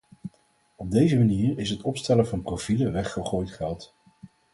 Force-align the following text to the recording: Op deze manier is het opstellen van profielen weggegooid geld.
Op 0.75 0.91
deze 0.91 1.17
manier 1.17 1.57
is 1.57 1.69
het 1.69 1.81
opstellen 1.81 2.27
van 2.27 2.41
profielen 2.41 2.91
weggegooid 2.91 3.51
geld. 3.51 3.93